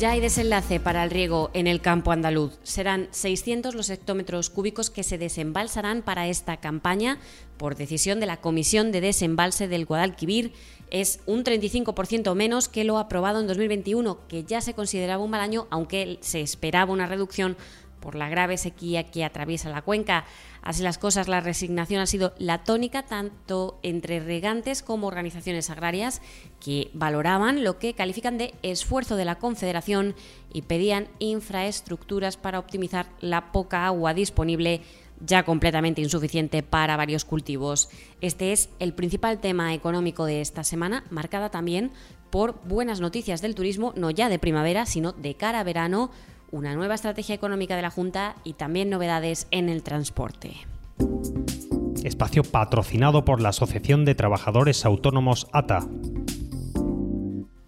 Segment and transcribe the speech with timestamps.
[0.00, 2.58] Ya hay desenlace para el riego en el campo andaluz.
[2.62, 7.18] Serán 600 los hectómetros cúbicos que se desembalsarán para esta campaña
[7.58, 10.54] por decisión de la Comisión de Desembalse del Guadalquivir.
[10.90, 15.42] Es un 35% menos que lo aprobado en 2021, que ya se consideraba un mal
[15.42, 17.58] año, aunque se esperaba una reducción
[18.00, 20.24] por la grave sequía que atraviesa la cuenca.
[20.62, 26.20] Así las cosas, la resignación ha sido la tónica tanto entre regantes como organizaciones agrarias
[26.58, 30.14] que valoraban lo que califican de esfuerzo de la Confederación
[30.52, 34.82] y pedían infraestructuras para optimizar la poca agua disponible
[35.20, 37.90] ya completamente insuficiente para varios cultivos.
[38.20, 41.92] Este es el principal tema económico de esta semana, marcada también
[42.30, 46.10] por buenas noticias del turismo, no ya de primavera, sino de cara a verano,
[46.50, 50.56] una nueva estrategia económica de la Junta y también novedades en el transporte.
[52.04, 55.86] Espacio patrocinado por la Asociación de Trabajadores Autónomos ATA.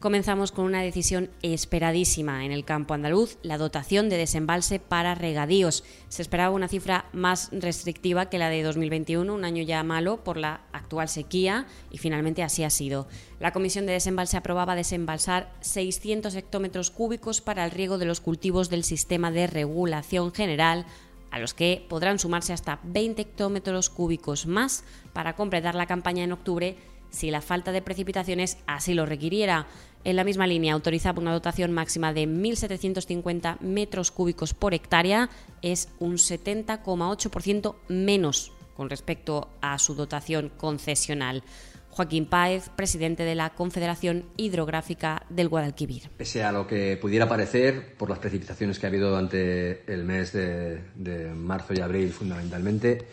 [0.03, 5.85] Comenzamos con una decisión esperadísima en el campo andaluz, la dotación de desembalse para regadíos.
[6.09, 10.39] Se esperaba una cifra más restrictiva que la de 2021, un año ya malo por
[10.39, 13.07] la actual sequía, y finalmente así ha sido.
[13.39, 18.71] La Comisión de Desembalse aprobaba desembalsar 600 hectómetros cúbicos para el riego de los cultivos
[18.71, 20.85] del sistema de regulación general
[21.31, 26.33] a los que podrán sumarse hasta 20 hectómetros cúbicos más para completar la campaña en
[26.33, 26.77] octubre
[27.13, 29.69] si la falta de precipitaciones así lo requiriera.
[30.05, 35.31] En la misma línea autorizaba una dotación máxima de 1.750 metros cúbicos por hectárea,
[35.63, 41.45] es un 70,8% menos con respecto a su dotación concesional.
[41.91, 46.09] Joaquín Páez, presidente de la Confederación Hidrográfica del Guadalquivir.
[46.17, 50.33] Pese a lo que pudiera parecer, por las precipitaciones que ha habido durante el mes
[50.33, 53.07] de, marzo y abril fundamentalmente,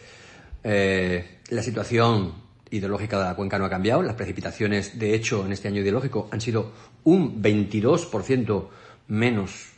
[0.63, 4.01] eh, la situación hidrológica de la cuenca no ha cambiado.
[4.01, 6.71] Las precipitaciones, de hecho, en este año hidrológico han sido
[7.03, 8.67] un 22%
[9.07, 9.71] menos,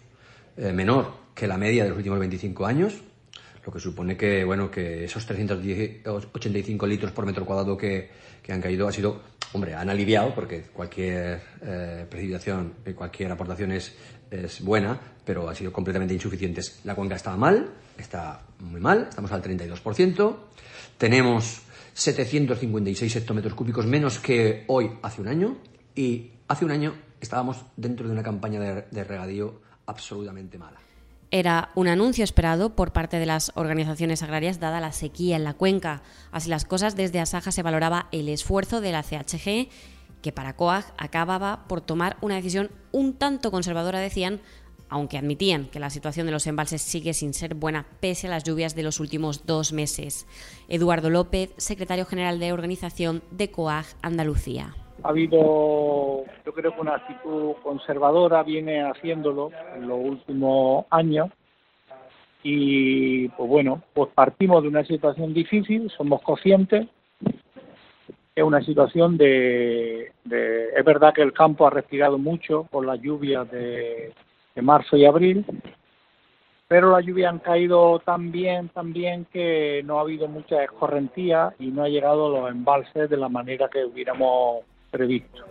[0.58, 3.02] eh, menor que la media de los últimos 25 años,
[3.66, 8.10] lo que supone que, bueno, que esos 385 litros por metro cuadrado que,
[8.50, 9.22] han caído ha sido,
[9.54, 13.96] hombre, han aliviado, porque cualquier eh, precipitación, cualquier aportación es,
[14.30, 16.82] es buena, pero ha sido completamente insuficientes.
[16.84, 20.36] La cuenca está mal, está muy mal, estamos al 32%.
[20.98, 21.62] Tenemos
[21.94, 25.58] 756 hectómetros cúbicos menos que hoy hace un año
[25.96, 30.80] y hace un año estábamos dentro de una campaña de, regadío absolutamente mala.
[31.30, 35.54] Era un anuncio esperado por parte de las organizaciones agrarias dada la sequía en la
[35.54, 36.02] cuenca.
[36.32, 39.70] Así las cosas, desde Asaja se valoraba el esfuerzo de la CHG,
[40.22, 44.42] que para COAG acababa por tomar una decisión un tanto conservadora, decían,
[44.92, 48.44] aunque admitían que la situación de los embalses sigue sin ser buena pese a las
[48.44, 50.28] lluvias de los últimos dos meses.
[50.68, 54.76] Eduardo López, secretario general de organización de COAG Andalucía.
[55.04, 61.30] Ha habido, yo creo que una actitud conservadora viene haciéndolo en los últimos años
[62.44, 66.88] y pues bueno, pues partimos de una situación difícil, somos conscientes,
[68.36, 73.00] es una situación de, de es verdad que el campo ha respirado mucho por las
[73.02, 74.14] lluvias de
[74.62, 75.46] marzo y abril,
[76.68, 81.54] pero las lluvias han caído tan bien, tan bien que no ha habido mucha escorrentía
[81.60, 85.46] y no ha llegado a los embalses de la manera que hubiéramos previsto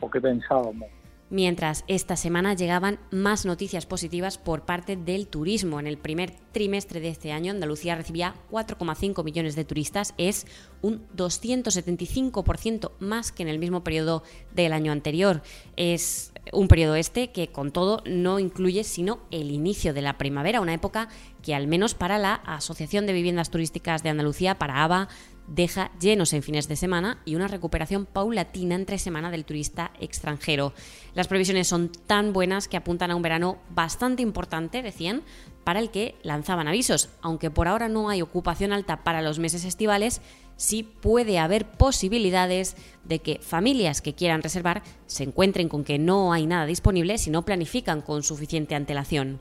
[0.00, 0.88] o que pensábamos
[1.32, 5.80] mientras esta semana llegaban más noticias positivas por parte del turismo.
[5.80, 10.46] En el primer trimestre de este año, Andalucía recibía 4,5 millones de turistas, es
[10.82, 14.22] un 275% más que en el mismo periodo
[14.54, 15.42] del año anterior.
[15.76, 20.60] Es un periodo este que, con todo, no incluye sino el inicio de la primavera,
[20.60, 21.08] una época
[21.42, 25.08] que, al menos para la Asociación de Viviendas Turísticas de Andalucía, para ABA,
[25.46, 30.72] deja llenos en fines de semana y una recuperación paulatina entre semana del turista extranjero.
[31.14, 35.22] Las previsiones son tan buenas que apuntan a un verano bastante importante, decían,
[35.64, 37.08] para el que lanzaban avisos.
[37.20, 40.20] Aunque por ahora no hay ocupación alta para los meses estivales,
[40.56, 46.32] sí puede haber posibilidades de que familias que quieran reservar se encuentren con que no
[46.32, 49.40] hay nada disponible si no planifican con suficiente antelación.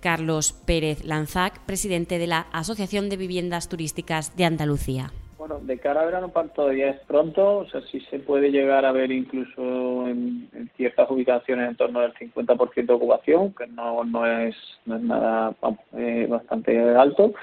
[0.00, 5.12] Carlos Pérez Lanzac, presidente de la Asociación de Viviendas Turísticas de Andalucía.
[5.38, 8.92] Bueno, de cara a verano todavía es pronto, o sea, sí se puede llegar a
[8.92, 14.54] ver incluso en, ciertas ubicaciones en torno al 50% de ocupación, que no, no, es,
[14.86, 15.54] no es nada
[15.96, 17.34] eh, bastante alto.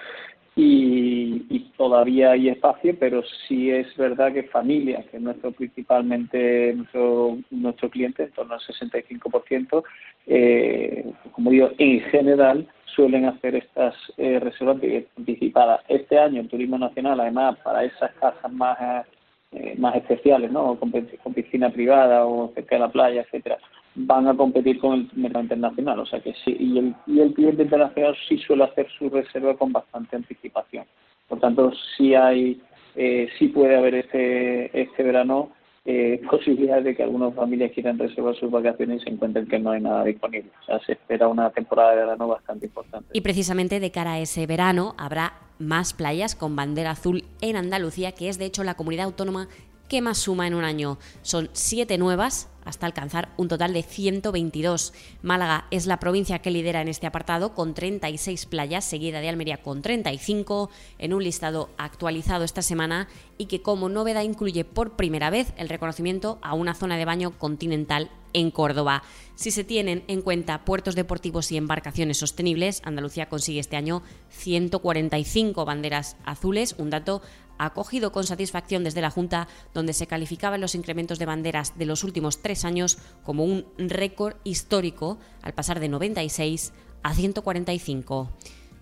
[0.56, 7.38] y, todavía hay espacio, pero sí es verdad que familias, que es nuestro principalmente nuestro,
[7.50, 9.84] nuestro cliente, en torno al 65%,
[10.28, 14.78] eh, como digo, en general suelen hacer estas eh, reservas
[15.18, 15.82] anticipadas.
[15.88, 19.06] Este año el Turismo Nacional, además, para esas casas más
[19.54, 20.80] eh, más especiales, ¿no?
[20.80, 20.92] Con,
[21.34, 23.58] piscina privada o cerca de la playa, etcétera,
[23.96, 26.00] van a competir con el mercado internacional.
[26.00, 29.58] O sea que sí, y el, y el cliente internacional sí suele hacer su reserva
[29.58, 30.86] con bastante anticipación.
[31.28, 32.62] Por tanto, sí hay,
[32.96, 35.52] eh, sí puede haber este, este verano
[35.86, 39.72] eh, posibilidades de que algunas familias quieran reservar sus vacaciones y se encuentren que no
[39.72, 40.52] hay nada disponible.
[40.62, 43.10] O sea, se espera una temporada de verano bastante importante.
[43.14, 48.12] Y precisamente de cara a ese verano habrá más playas con bandera azul en Andalucía,
[48.12, 49.48] que es de hecho la comunidad autónoma
[49.88, 50.98] que más suma en un año.
[51.22, 54.94] Son siete nuevas hasta alcanzar un total de 122.
[55.22, 59.62] Málaga es la provincia que lidera en este apartado con 36 playas, seguida de Almería
[59.62, 65.30] con 35, en un listado actualizado esta semana y que como novedad incluye por primera
[65.30, 69.04] vez el reconocimiento a una zona de baño continental en Córdoba.
[69.36, 75.66] Si se tienen en cuenta puertos deportivos y embarcaciones sostenibles, Andalucía consigue este año 145
[75.66, 77.22] banderas azules, un dato
[77.58, 82.04] acogido con satisfacción desde la Junta, donde se calificaban los incrementos de banderas de los
[82.04, 86.74] últimos tres años como un récord histórico, al pasar de 96
[87.04, 88.32] a 145.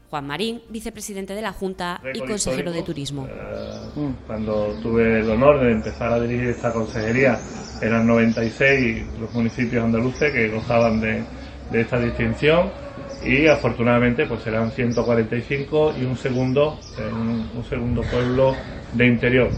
[0.10, 3.28] Juan Marín, vicepresidente de la Junta y consejero de Turismo.
[3.28, 7.38] Eh, cuando tuve el honor de empezar a dirigir esta consejería,
[7.82, 11.24] eran 96 los municipios andaluces que gozaban de,
[11.74, 12.72] esta distinción
[13.24, 18.56] y afortunadamente pues serán 145 y un segundo, un, segundo pueblo
[18.94, 19.50] de interior.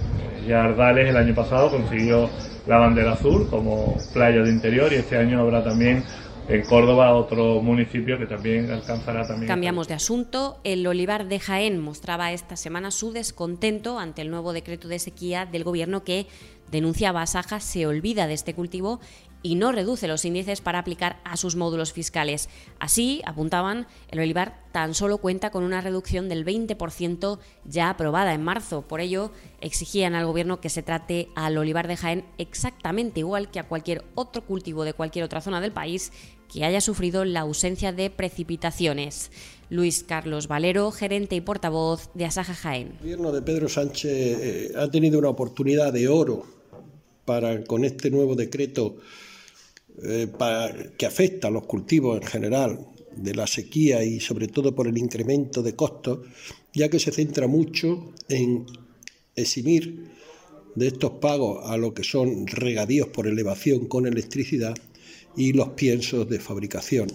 [0.45, 2.30] Ya Ardales el año pasado consiguió
[2.68, 6.04] la bandera azul como playa de interior y este año habrá también
[6.47, 9.47] en Córdoba, otro municipio que también alcanzará también.
[9.47, 10.59] Cambiamos de asunto.
[10.63, 15.45] El Olivar de Jaén mostraba esta semana su descontento ante el nuevo decreto de sequía
[15.45, 16.27] del gobierno que
[16.71, 18.99] denunciaba a Saja se olvida de este cultivo
[19.43, 22.49] y no reduce los índices para aplicar a sus módulos fiscales.
[22.79, 28.43] Así, apuntaban, el olivar tan solo cuenta con una reducción del 20% ya aprobada en
[28.43, 28.83] marzo.
[28.83, 33.59] Por ello, exigían al gobierno que se trate al olivar de Jaén exactamente igual que
[33.59, 36.11] a cualquier otro cultivo de cualquier otra zona del país
[36.51, 39.31] que haya sufrido la ausencia de precipitaciones.
[39.69, 42.87] Luis Carlos Valero, gerente y portavoz de Asaja Jaén.
[42.87, 46.45] El gobierno de Pedro Sánchez eh, ha tenido una oportunidad de oro
[47.23, 48.97] para, con este nuevo decreto
[50.03, 50.27] eh,
[50.97, 54.97] que afecta a los cultivos en general, de la sequía y sobre todo por el
[54.97, 56.19] incremento de costos,
[56.73, 58.65] ya que se centra mucho en
[59.35, 60.11] eximir
[60.75, 64.75] de estos pagos a lo que son regadíos por elevación con electricidad
[65.35, 67.09] y los piensos de fabricación.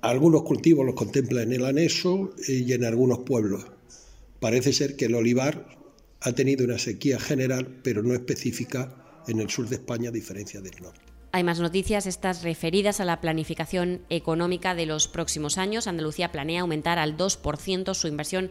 [0.00, 3.64] Algunos cultivos los contempla en el anexo y en algunos pueblos.
[4.40, 5.66] Parece ser que el olivar
[6.20, 10.60] ha tenido una sequía general, pero no específica en el sur de España, a diferencia
[10.60, 11.05] del norte.
[11.36, 15.86] Hay más noticias, estas referidas a la planificación económica de los próximos años.
[15.86, 18.50] Andalucía planea aumentar al 2% su inversión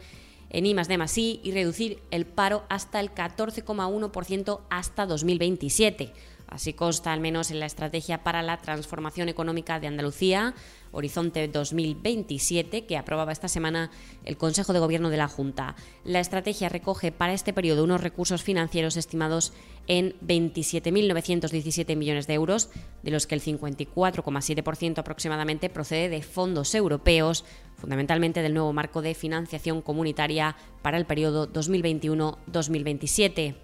[0.52, 6.14] en I de Masí y reducir el paro hasta el 14,1% hasta 2027.
[6.48, 10.54] Así consta al menos en la Estrategia para la Transformación Económica de Andalucía,
[10.92, 13.90] Horizonte 2027, que aprobaba esta semana
[14.24, 15.76] el Consejo de Gobierno de la Junta.
[16.04, 19.54] La estrategia recoge para este periodo unos recursos financieros estimados
[19.88, 22.70] en 27.917 millones de euros,
[23.04, 27.44] de los que el 54,7% aproximadamente procede de fondos europeos,
[27.76, 33.56] fundamentalmente del nuevo marco de financiación comunitaria para el periodo 2021-2027.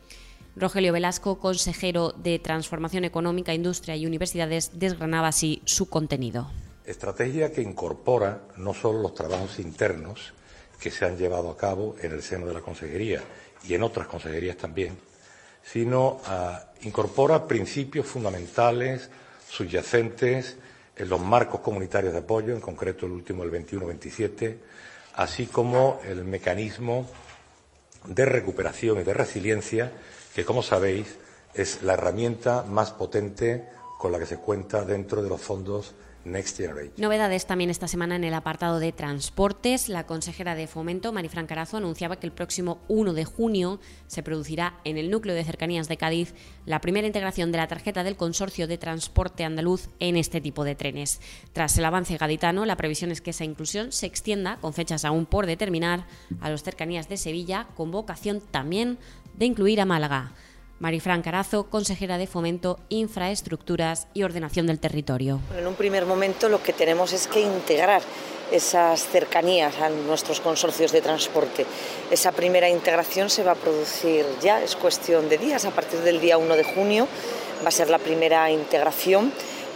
[0.55, 6.51] Rogelio Velasco, consejero de Transformación Económica, Industria y Universidades, desgranaba así su contenido.
[6.85, 10.33] Estrategia que incorpora no solo los trabajos internos
[10.79, 13.21] que se han llevado a cabo en el seno de la Consejería
[13.67, 14.97] y en otras consejerías también,
[15.63, 19.09] sino ah, incorpora principios fundamentales
[19.47, 20.57] subyacentes
[20.97, 24.57] en los marcos comunitarios de apoyo, en concreto el último, el 21-27,
[25.15, 27.07] así como el mecanismo
[28.05, 29.91] de recuperación y de resiliencia
[30.35, 31.17] que, como sabéis,
[31.53, 36.57] es la herramienta más potente con la que se cuenta dentro de los fondos Next
[36.57, 36.93] Generation.
[36.97, 39.89] Novedades también esta semana en el apartado de transportes.
[39.89, 44.79] La consejera de Fomento, Marifran Carazo, anunciaba que el próximo 1 de junio se producirá
[44.83, 46.33] en el núcleo de cercanías de Cádiz
[46.65, 50.75] la primera integración de la tarjeta del Consorcio de Transporte Andaluz en este tipo de
[50.75, 51.21] trenes.
[51.53, 55.25] Tras el avance gaditano, la previsión es que esa inclusión se extienda, con fechas aún
[55.25, 56.05] por determinar,
[56.39, 58.99] a las cercanías de Sevilla, con vocación también
[59.35, 60.31] de incluir a Málaga.
[60.79, 65.39] Marifran Carazo, consejera de Fomento, Infraestructuras y Ordenación del Territorio.
[65.55, 68.01] En un primer momento lo que tenemos es que integrar
[68.51, 71.65] esas cercanías a nuestros consorcios de transporte.
[72.09, 76.19] Esa primera integración se va a producir ya, es cuestión de días, a partir del
[76.19, 77.07] día 1 de junio
[77.63, 79.31] va a ser la primera integración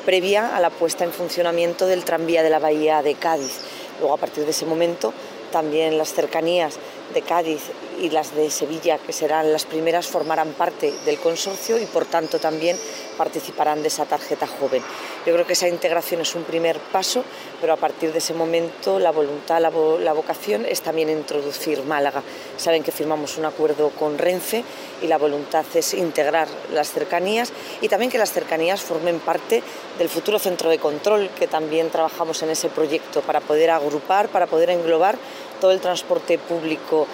[0.05, 3.59] previa a la puesta en funcionamiento del tranvía de la Bahía de Cádiz.
[3.99, 5.13] Luego, a partir de ese momento,
[5.51, 6.77] también las cercanías
[7.13, 7.61] de Cádiz
[7.99, 12.39] y las de Sevilla, que serán las primeras, formarán parte del consorcio y por tanto
[12.39, 12.77] también
[13.17, 14.83] participarán de esa tarjeta joven.
[15.25, 17.23] Yo creo que esa integración es un primer paso,
[17.59, 19.69] pero a partir de ese momento la voluntad, la,
[20.13, 22.21] vocación es también introducir Málaga.
[22.57, 24.63] Saben que firmamos un acuerdo con Renfe
[25.01, 29.63] y la voluntad es integrar las cercanías y también que las cercanías formen parte
[29.97, 34.47] del futuro centro de control, que también trabajamos en ese proyecto para poder agrupar, para
[34.47, 35.17] poder englobar
[35.59, 37.07] todo el transporte público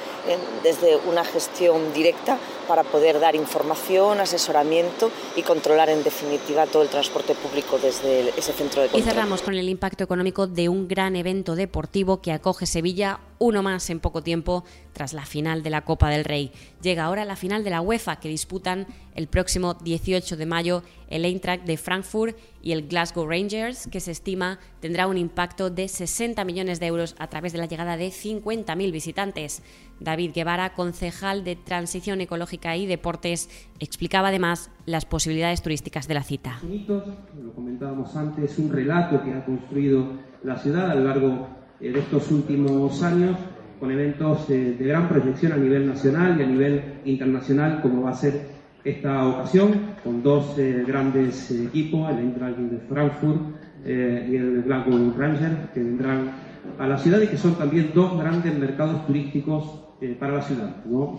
[0.63, 2.38] desde una gestión directa
[2.68, 8.54] para poder dar información, asesoramiento y controlar en definitiva todo el transporte público desde ese
[8.54, 9.01] centro de control.
[9.01, 13.63] Y cerramos con el impacto económico de un gran evento deportivo que acoge Sevilla, uno
[13.63, 16.51] más en poco tiempo tras la final de la Copa del Rey.
[16.83, 21.25] Llega ahora la final de la UEFA que disputan el próximo 18 de mayo el
[21.25, 26.45] Eintracht de Frankfurt y el Glasgow Rangers, que se estima tendrá un impacto de 60
[26.45, 29.63] millones de euros a través de la llegada de 50.000 visitantes.
[30.00, 36.24] David Guevara, concejal de Transición Ecológica y Deportes, explicaba además las posibilidades turísticas de la
[36.24, 36.60] cita.
[36.62, 42.32] lo comentábamos antes, un relato que ha construido la ciudad a lo largo de estos
[42.32, 43.38] últimos años
[43.80, 48.14] con eventos de, gran proyección a nivel nacional y a nivel internacional, como va a
[48.14, 48.46] ser
[48.84, 49.72] esta ocasión,
[50.04, 53.42] con dos eh, grandes eh, equipos, el Eintracht de Frankfurt
[53.84, 56.32] y el Glasgow Rangers, que vendrán
[56.78, 59.82] a la ciudad y que son también dos grandes mercados turísticos
[60.20, 60.76] para la ciudad.
[60.86, 61.18] ¿no?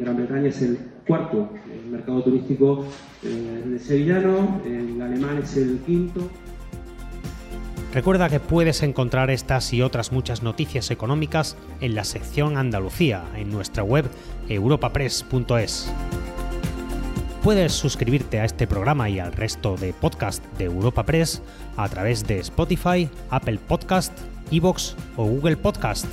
[0.00, 1.50] Gran Bretaña es el cuarto
[1.90, 2.86] mercado turístico
[3.22, 6.30] de sevillano, el alemán es el quinto.
[7.92, 13.50] Recuerda que puedes encontrar estas y otras muchas noticias económicas en la sección Andalucía en
[13.50, 14.08] nuestra web
[14.48, 15.92] europapress.es.
[17.42, 21.42] Puedes suscribirte a este programa y al resto de podcast de Europa Press
[21.76, 24.12] a través de Spotify, Apple Podcast,
[24.52, 26.06] Evox o Google Podcast.